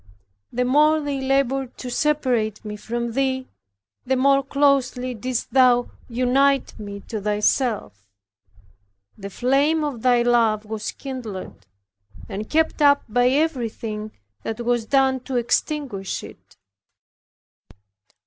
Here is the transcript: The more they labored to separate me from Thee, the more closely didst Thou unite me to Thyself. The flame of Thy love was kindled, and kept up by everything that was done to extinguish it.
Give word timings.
The 0.51 0.65
more 0.65 0.99
they 0.99 1.21
labored 1.21 1.77
to 1.77 1.91
separate 1.91 2.65
me 2.65 2.75
from 2.75 3.11
Thee, 3.11 3.47
the 4.03 4.15
more 4.15 4.41
closely 4.41 5.13
didst 5.13 5.53
Thou 5.53 5.91
unite 6.09 6.73
me 6.79 7.01
to 7.01 7.21
Thyself. 7.21 8.07
The 9.15 9.29
flame 9.29 9.83
of 9.83 10.01
Thy 10.01 10.23
love 10.23 10.65
was 10.65 10.91
kindled, 10.91 11.67
and 12.27 12.49
kept 12.49 12.81
up 12.81 13.03
by 13.09 13.27
everything 13.29 14.09
that 14.41 14.61
was 14.65 14.87
done 14.87 15.19
to 15.19 15.35
extinguish 15.35 16.23
it. 16.23 16.57